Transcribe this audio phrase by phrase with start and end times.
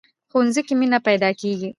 [0.29, 1.69] ښوونځی کې مینه پيداکېږي